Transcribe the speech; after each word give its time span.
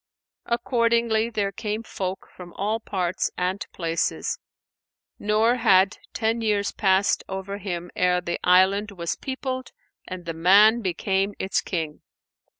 Accordingly, 0.47 1.29
there 1.29 1.51
came 1.51 1.83
folk 1.83 2.27
from 2.35 2.53
all 2.53 2.79
parts 2.79 3.29
and 3.37 3.63
places, 3.71 4.39
nor 5.19 5.57
had 5.57 5.99
ten 6.11 6.41
years 6.41 6.71
passed 6.71 7.23
over 7.29 7.59
him 7.59 7.91
ere 7.95 8.19
the 8.19 8.39
island 8.43 8.89
was 8.89 9.15
peopled 9.15 9.69
and 10.07 10.25
the 10.25 10.33
man 10.33 10.81
became 10.81 11.35
its 11.37 11.61
King. 11.61 12.01